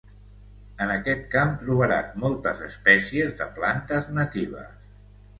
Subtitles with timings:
[0.83, 4.73] En aquest camp trobaràs moltes espècies de plantes natives.